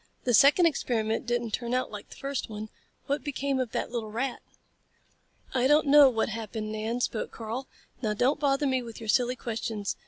The 0.23 0.33
second 0.33 0.65
experiment 0.65 1.27
didn't 1.27 1.51
turn 1.51 1.75
out 1.75 1.91
like 1.91 2.09
the 2.09 2.15
first 2.15 2.49
one. 2.49 2.69
What 3.05 3.23
became 3.23 3.59
of 3.59 3.71
that 3.73 3.91
little 3.91 4.09
rat?" 4.09 4.41
"I 5.53 5.67
don't 5.67 5.85
know 5.85 6.09
what 6.09 6.29
happened, 6.29 6.71
Nan," 6.71 7.01
spoke 7.01 7.29
Karl. 7.29 7.67
"Now 8.01 8.15
don't 8.15 8.39
bother 8.39 8.65
me 8.65 8.81
with 8.81 8.99
your 8.99 9.09
silly 9.09 9.35
questions. 9.35 9.95